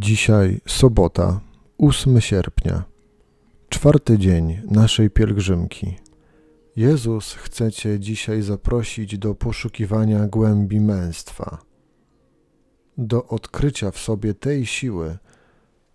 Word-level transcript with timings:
Dzisiaj 0.00 0.60
sobota, 0.66 1.40
8 1.78 2.20
sierpnia, 2.20 2.84
czwarty 3.68 4.18
dzień 4.18 4.60
naszej 4.70 5.10
pielgrzymki. 5.10 5.96
Jezus 6.76 7.32
chce 7.32 7.72
Cię 7.72 8.00
dzisiaj 8.00 8.42
zaprosić 8.42 9.18
do 9.18 9.34
poszukiwania 9.34 10.26
głębi 10.26 10.80
męstwa, 10.80 11.58
do 12.98 13.26
odkrycia 13.26 13.90
w 13.90 13.98
sobie 13.98 14.34
tej 14.34 14.66
siły, 14.66 15.18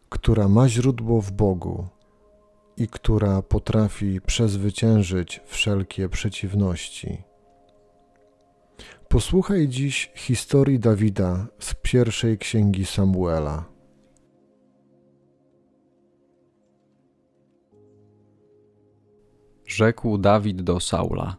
która 0.10 0.48
ma 0.48 0.70
źródło 0.70 1.22
w 1.22 1.32
Bogu 1.32 1.88
i 2.78 2.88
która 2.88 3.42
potrafi 3.42 4.22
przezwyciężyć 4.22 5.42
wszelkie 5.46 6.10
przeciwności. 6.10 7.24
Posłuchaj 9.10 9.68
dziś 9.68 10.12
historii 10.16 10.80
Dawida 10.80 11.48
z 11.60 11.74
pierwszej 11.74 12.38
księgi 12.38 12.86
Samuela. 12.86 13.73
Rzekł 19.76 20.18
Dawid 20.18 20.62
do 20.62 20.80
Saula: 20.80 21.38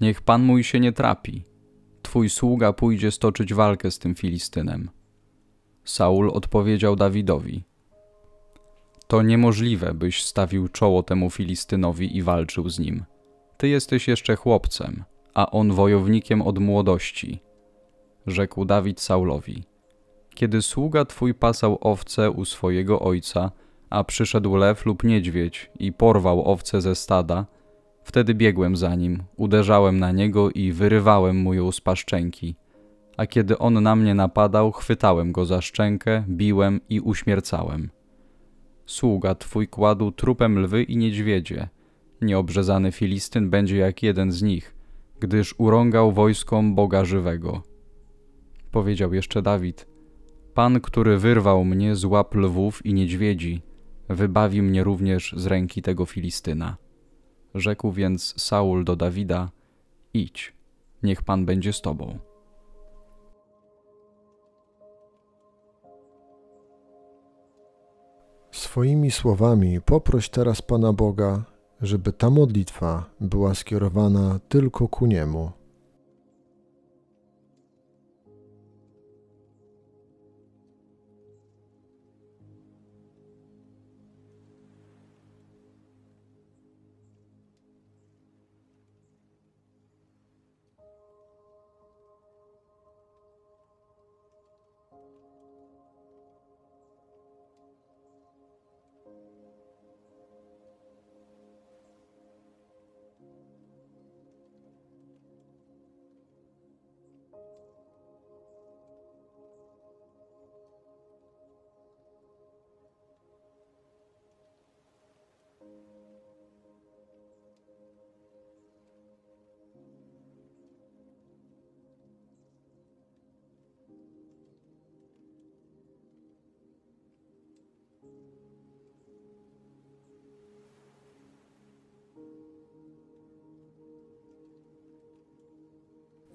Niech 0.00 0.22
pan 0.22 0.42
mój 0.42 0.64
się 0.64 0.80
nie 0.80 0.92
trapi. 0.92 1.44
Twój 2.02 2.30
sługa 2.30 2.72
pójdzie 2.72 3.10
stoczyć 3.10 3.54
walkę 3.54 3.90
z 3.90 3.98
tym 3.98 4.14
Filistynem. 4.14 4.90
Saul 5.84 6.30
odpowiedział 6.30 6.96
Dawidowi: 6.96 7.64
To 9.06 9.22
niemożliwe, 9.22 9.94
byś 9.94 10.24
stawił 10.24 10.68
czoło 10.68 11.02
temu 11.02 11.30
Filistynowi 11.30 12.16
i 12.16 12.22
walczył 12.22 12.68
z 12.68 12.78
nim. 12.78 13.04
Ty 13.56 13.68
jesteś 13.68 14.08
jeszcze 14.08 14.36
chłopcem, 14.36 15.04
a 15.34 15.50
on 15.50 15.72
wojownikiem 15.72 16.42
od 16.42 16.58
młodości. 16.58 17.40
Rzekł 18.26 18.64
Dawid 18.64 19.00
Saulowi: 19.00 19.64
Kiedy 20.34 20.62
sługa 20.62 21.04
twój 21.04 21.34
pasał 21.34 21.78
owce 21.80 22.30
u 22.30 22.44
swojego 22.44 23.00
ojca, 23.00 23.50
a 23.90 24.04
przyszedł 24.04 24.56
lew 24.56 24.86
lub 24.86 25.04
niedźwiedź 25.04 25.70
i 25.78 25.92
porwał 25.92 26.44
owce 26.44 26.80
ze 26.80 26.94
stada, 26.94 27.46
wtedy 28.04 28.34
biegłem 28.34 28.76
za 28.76 28.94
nim, 28.94 29.22
uderzałem 29.36 29.98
na 29.98 30.12
niego 30.12 30.50
i 30.50 30.72
wyrywałem 30.72 31.36
mu 31.36 31.54
ją 31.54 31.72
z 31.72 31.80
paszczęki. 31.80 32.56
A 33.16 33.26
kiedy 33.26 33.58
on 33.58 33.82
na 33.82 33.96
mnie 33.96 34.14
napadał, 34.14 34.72
chwytałem 34.72 35.32
go 35.32 35.44
za 35.46 35.60
szczękę, 35.60 36.24
biłem 36.28 36.80
i 36.88 37.00
uśmiercałem. 37.00 37.90
Sługa 38.86 39.34
twój 39.34 39.68
kładł 39.68 40.12
trupem 40.12 40.58
lwy 40.58 40.82
i 40.82 40.96
niedźwiedzie. 40.96 41.68
Nieobrzezany 42.20 42.92
Filistyn 42.92 43.50
będzie 43.50 43.76
jak 43.76 44.02
jeden 44.02 44.32
z 44.32 44.42
nich, 44.42 44.74
gdyż 45.20 45.54
urągał 45.58 46.12
wojskom 46.12 46.74
Boga 46.74 47.04
żywego. 47.04 47.62
Powiedział 48.70 49.14
jeszcze 49.14 49.42
Dawid: 49.42 49.86
Pan, 50.54 50.80
który 50.80 51.18
wyrwał 51.18 51.64
mnie 51.64 51.96
z 51.96 52.04
łap 52.04 52.34
lwów 52.34 52.86
i 52.86 52.94
niedźwiedzi, 52.94 53.62
wybawi 54.10 54.62
mnie 54.62 54.84
również 54.84 55.34
z 55.36 55.46
ręki 55.46 55.82
tego 55.82 56.06
Filistyna. 56.06 56.76
Rzekł 57.54 57.92
więc 57.92 58.34
Saul 58.42 58.84
do 58.84 58.96
Dawida: 58.96 59.50
Idź, 60.14 60.54
niech 61.02 61.22
Pan 61.22 61.46
będzie 61.46 61.72
z 61.72 61.80
tobą. 61.80 62.18
Swoimi 68.50 69.10
słowami 69.10 69.80
poproś 69.80 70.28
teraz 70.28 70.62
Pana 70.62 70.92
Boga, 70.92 71.44
żeby 71.80 72.12
ta 72.12 72.30
modlitwa 72.30 73.10
była 73.20 73.54
skierowana 73.54 74.40
tylko 74.48 74.88
ku 74.88 75.06
Niemu. 75.06 75.59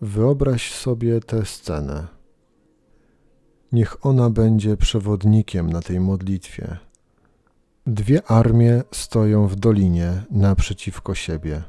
Wyobraź 0.02 0.74
sobie 0.74 1.20
tę 1.20 1.46
scenę. 1.46 2.08
Niech 3.72 4.06
ona 4.06 4.30
będzie 4.30 4.78
przewodnikiem 4.78 5.70
na 5.70 5.82
tej 5.82 6.00
modlitwie. 6.00 6.78
Dwie 7.88 8.24
armie 8.24 8.84
stoją 8.92 9.48
w 9.48 9.56
dolinie 9.56 10.24
naprzeciwko 10.32 11.16
siebie. 11.16 11.64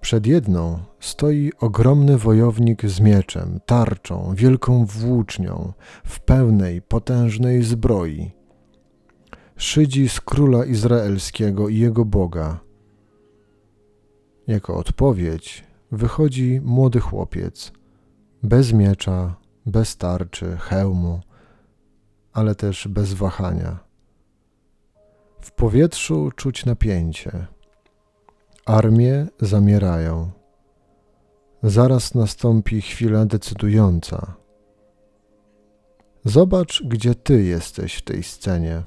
Przed 0.00 0.26
jedną 0.26 0.78
stoi 1.00 1.52
ogromny 1.60 2.18
wojownik 2.18 2.86
z 2.86 3.00
mieczem, 3.00 3.60
tarczą, 3.66 4.34
wielką 4.34 4.86
włócznią, 4.86 5.72
w 6.04 6.20
pełnej, 6.20 6.82
potężnej 6.82 7.62
zbroi. 7.62 8.30
Szydzi 9.56 10.08
z 10.08 10.20
króla 10.20 10.64
izraelskiego 10.64 11.68
i 11.68 11.78
jego 11.78 12.04
Boga. 12.04 12.60
Jako 14.46 14.76
odpowiedź 14.76 15.69
wychodzi 15.92 16.60
młody 16.64 17.00
chłopiec, 17.00 17.72
bez 18.42 18.72
miecza, 18.72 19.36
bez 19.66 19.96
tarczy, 19.96 20.56
hełmu, 20.56 21.20
ale 22.32 22.54
też 22.54 22.88
bez 22.88 23.14
wahania. 23.14 23.78
W 25.40 25.52
powietrzu 25.52 26.30
czuć 26.36 26.64
napięcie. 26.66 27.46
Armie 28.66 29.26
zamierają. 29.40 30.30
Zaraz 31.62 32.14
nastąpi 32.14 32.82
chwila 32.82 33.24
decydująca. 33.26 34.34
Zobacz, 36.24 36.82
gdzie 36.82 37.14
ty 37.14 37.42
jesteś 37.42 37.94
w 37.94 38.02
tej 38.02 38.22
scenie. 38.22 38.82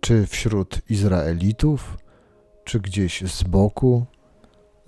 Czy 0.00 0.26
wśród 0.26 0.80
Izraelitów, 0.90 1.98
czy 2.64 2.80
gdzieś 2.80 3.32
z 3.32 3.42
boku, 3.42 4.06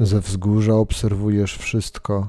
ze 0.00 0.20
wzgórza 0.20 0.74
obserwujesz 0.74 1.58
wszystko, 1.58 2.28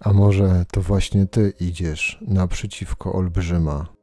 a 0.00 0.12
może 0.12 0.64
to 0.72 0.80
właśnie 0.80 1.26
ty 1.26 1.52
idziesz 1.60 2.18
naprzeciwko 2.28 3.12
olbrzyma. 3.12 3.93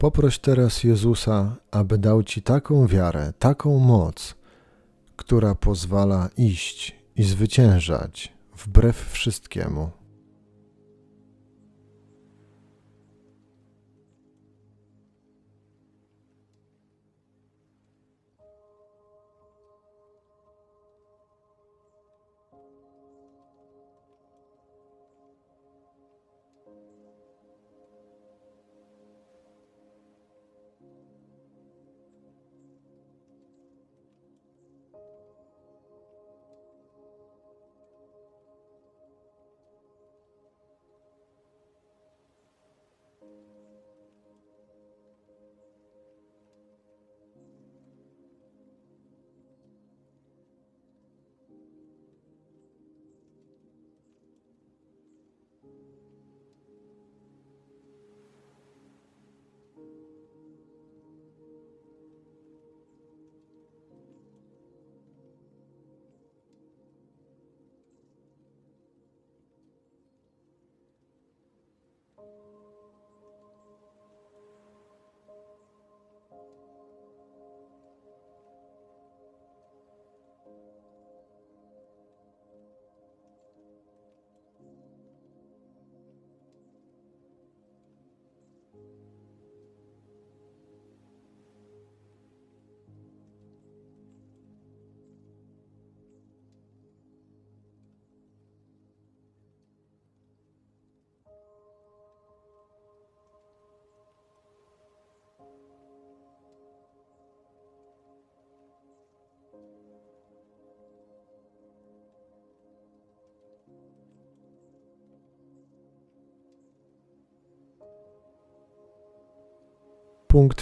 Poproś 0.00 0.38
teraz 0.38 0.84
Jezusa, 0.84 1.56
aby 1.70 1.98
dał 1.98 2.22
ci 2.22 2.42
taką 2.42 2.86
wiarę, 2.86 3.32
taką 3.38 3.78
moc, 3.78 4.34
która 5.16 5.54
pozwala 5.54 6.28
iść 6.36 6.96
i 7.16 7.22
zwyciężać 7.22 8.32
wbrew 8.56 9.10
wszystkiemu. 9.12 9.90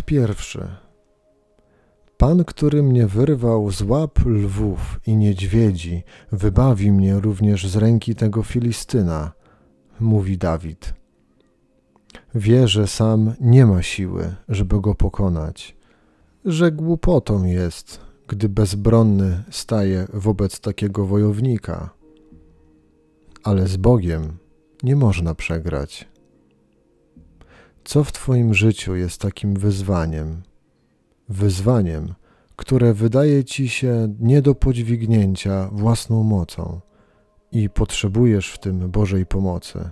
Pierwszy. 0.08 0.68
Pan, 2.16 2.44
który 2.44 2.82
mnie 2.82 3.06
wyrwał 3.06 3.70
z 3.70 3.82
łap 3.82 4.18
lwów 4.26 5.00
i 5.06 5.16
niedźwiedzi, 5.16 6.02
wybawi 6.32 6.92
mnie 6.92 7.20
również 7.20 7.68
z 7.68 7.76
ręki 7.76 8.14
tego 8.14 8.42
Filistyna, 8.42 9.32
mówi 10.00 10.38
Dawid. 10.38 10.94
Wie, 12.34 12.68
że 12.68 12.86
sam 12.86 13.34
nie 13.40 13.66
ma 13.66 13.82
siły, 13.82 14.34
żeby 14.48 14.80
go 14.80 14.94
pokonać, 14.94 15.76
że 16.44 16.72
głupotą 16.72 17.44
jest, 17.44 18.00
gdy 18.28 18.48
bezbronny 18.48 19.42
staje 19.50 20.06
wobec 20.12 20.60
takiego 20.60 21.06
wojownika. 21.06 21.90
Ale 23.44 23.66
z 23.66 23.76
Bogiem 23.76 24.38
nie 24.82 24.96
można 24.96 25.34
przegrać. 25.34 26.08
Co 27.88 28.04
w 28.04 28.12
Twoim 28.12 28.54
życiu 28.54 28.96
jest 28.96 29.20
takim 29.20 29.54
wyzwaniem? 29.54 30.42
Wyzwaniem, 31.28 32.14
które 32.56 32.94
wydaje 32.94 33.44
Ci 33.44 33.68
się 33.68 34.14
nie 34.20 34.42
do 34.42 34.54
podźwignięcia 34.54 35.68
własną 35.72 36.22
mocą 36.22 36.80
i 37.52 37.70
potrzebujesz 37.70 38.52
w 38.52 38.58
tym 38.58 38.90
Bożej 38.90 39.26
pomocy. 39.26 39.90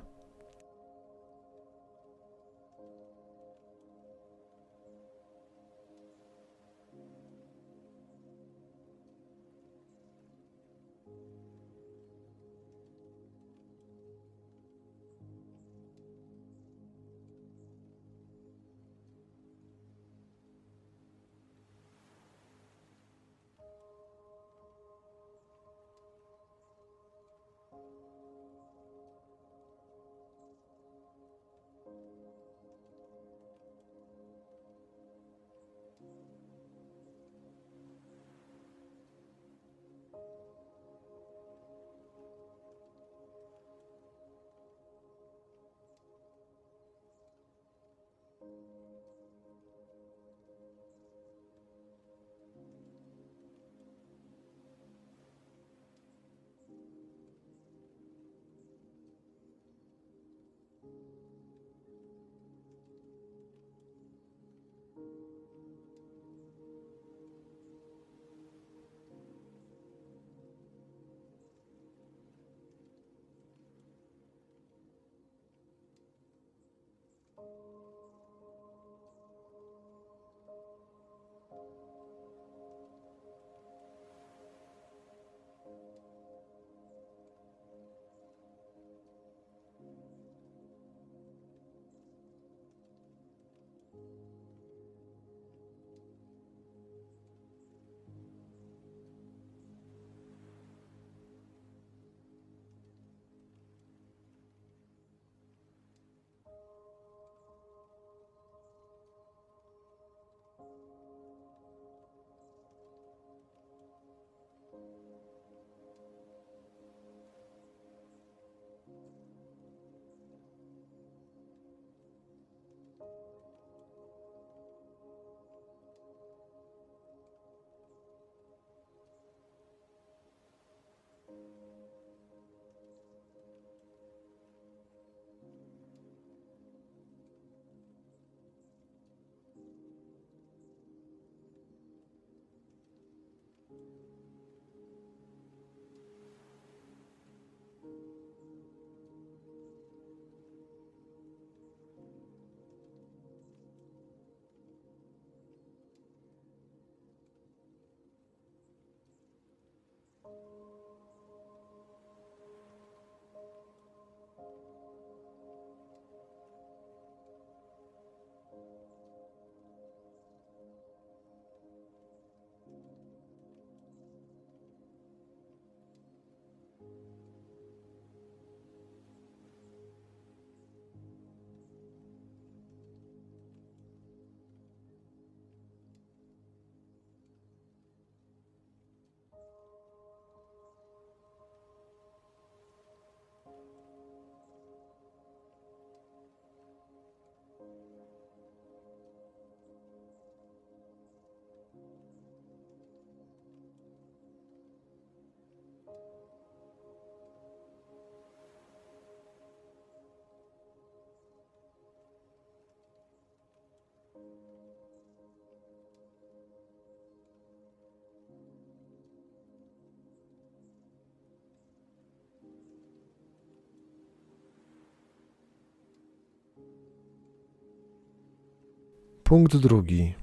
Punkt 229.26 229.56
drugi. 229.56 230.14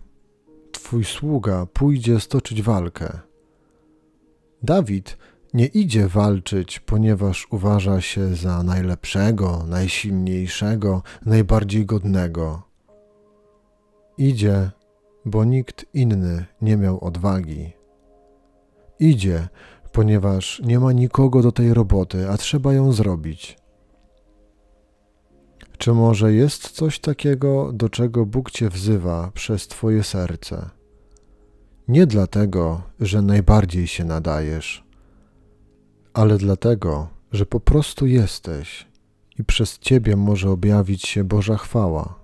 Twój 0.71 1.05
sługa 1.05 1.65
pójdzie 1.65 2.19
stoczyć 2.19 2.61
walkę. 2.61 3.19
Dawid 4.61 5.17
nie 5.53 5.65
idzie 5.65 6.07
walczyć, 6.07 6.79
ponieważ 6.79 7.47
uważa 7.51 8.01
się 8.01 8.35
za 8.35 8.63
najlepszego, 8.63 9.65
najsilniejszego, 9.67 11.03
najbardziej 11.25 11.85
godnego. 11.85 12.72
Idzie, 14.17 14.71
bo 15.25 15.45
nikt 15.45 15.85
inny 15.93 16.45
nie 16.61 16.77
miał 16.77 17.03
odwagi. 17.03 17.73
Idzie, 18.99 19.47
ponieważ 19.91 20.61
nie 20.65 20.79
ma 20.79 20.91
nikogo 20.91 21.41
do 21.41 21.51
tej 21.51 21.73
roboty, 21.73 22.29
a 22.29 22.37
trzeba 22.37 22.73
ją 22.73 22.91
zrobić. 22.91 23.57
Czy 25.77 25.93
może 25.93 26.33
jest 26.33 26.69
coś 26.69 26.99
takiego, 26.99 27.71
do 27.73 27.89
czego 27.89 28.25
Bóg 28.25 28.51
Cię 28.51 28.69
wzywa 28.69 29.31
przez 29.33 29.67
Twoje 29.67 30.03
serce? 30.03 30.69
Nie 31.87 32.07
dlatego, 32.07 32.81
że 32.99 33.21
najbardziej 33.21 33.87
się 33.87 34.05
nadajesz, 34.05 34.83
ale 36.13 36.37
dlatego, 36.37 37.07
że 37.31 37.45
po 37.45 37.59
prostu 37.59 38.05
jesteś 38.07 38.87
i 39.39 39.43
przez 39.43 39.79
Ciebie 39.79 40.15
może 40.15 40.49
objawić 40.49 41.07
się 41.07 41.23
Boża 41.23 41.57
chwała. 41.57 42.22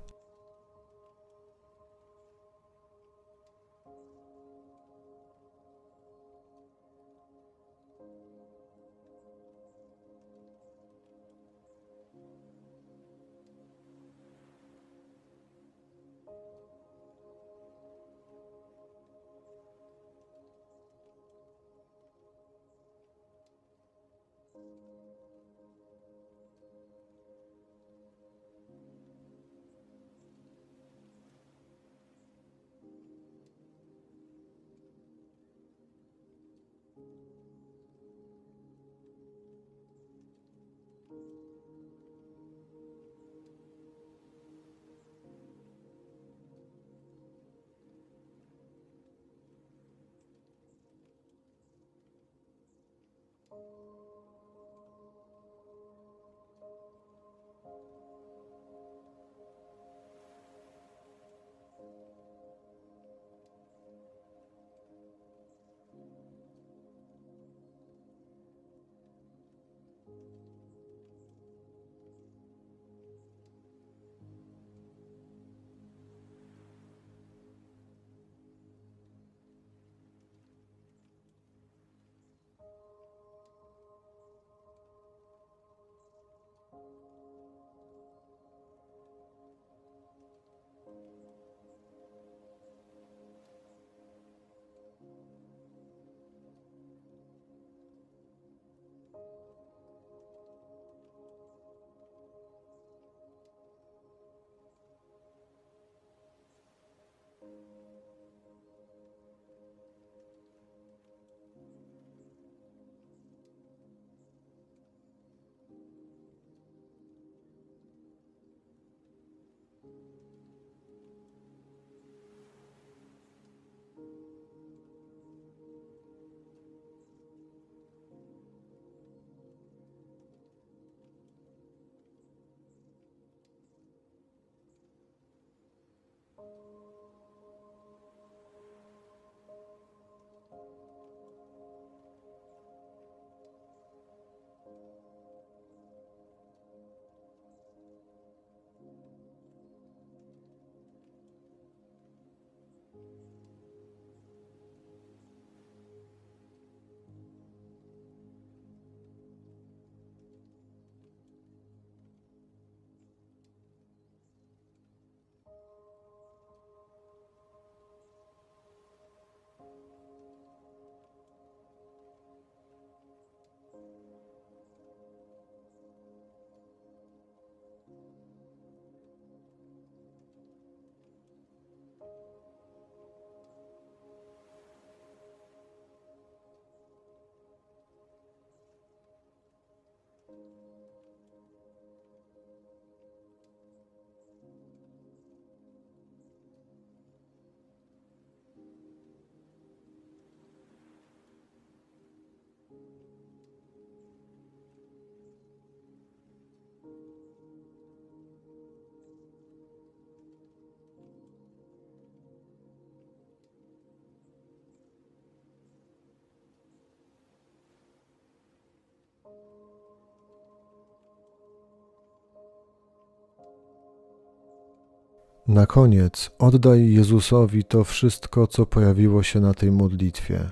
Na 225.49 225.65
koniec 225.65 226.31
oddaj 226.39 226.93
Jezusowi 226.93 227.63
to 227.63 227.83
wszystko, 227.83 228.47
co 228.47 228.65
pojawiło 228.65 229.23
się 229.23 229.39
na 229.39 229.53
tej 229.53 229.71
modlitwie. 229.71 230.51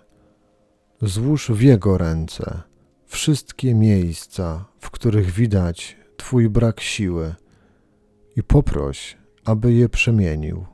Złóż 1.02 1.52
w 1.52 1.62
Jego 1.62 1.98
ręce 1.98 2.62
wszystkie 3.06 3.76
miejsca, 3.76 4.66
w 4.80 4.92
których 4.92 5.32
widać 5.32 5.98
Twój 6.18 6.50
brak 6.50 6.80
siły 6.80 7.36
i 8.36 8.44
poproś, 8.44 9.18
aby 9.46 9.74
je 9.74 9.90
przemienił. 9.90 10.66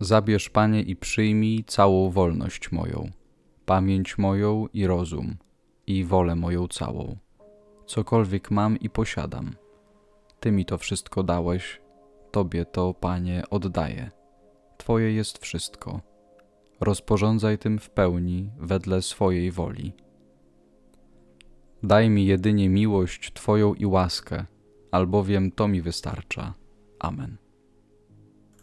Zabierz, 0.00 0.50
Panie, 0.50 0.82
i 0.82 0.96
przyjmij 0.96 1.64
całą 1.64 2.10
wolność 2.10 2.72
moją, 2.72 3.10
pamięć 3.66 4.18
moją 4.18 4.66
i 4.72 4.86
rozum, 4.86 5.36
i 5.86 6.04
wolę 6.04 6.36
moją 6.36 6.68
całą. 6.68 7.16
Cokolwiek 7.86 8.50
mam 8.50 8.76
i 8.76 8.90
posiadam. 8.90 9.56
Ty 10.40 10.52
mi 10.52 10.64
to 10.64 10.78
wszystko 10.78 11.22
dałeś, 11.22 11.80
Tobie 12.30 12.64
to, 12.64 12.94
Panie, 12.94 13.42
oddaję. 13.50 14.10
Twoje 14.76 15.12
jest 15.12 15.38
wszystko. 15.38 16.00
Rozporządzaj 16.80 17.58
tym 17.58 17.78
w 17.78 17.90
pełni 17.90 18.50
wedle 18.58 19.02
swojej 19.02 19.50
woli. 19.50 19.92
Daj 21.82 22.10
mi 22.10 22.26
jedynie 22.26 22.68
miłość 22.68 23.32
Twoją 23.32 23.74
i 23.74 23.86
łaskę, 23.86 24.44
albowiem 24.90 25.52
to 25.52 25.68
mi 25.68 25.82
wystarcza. 25.82 26.54
Amen. 26.98 27.49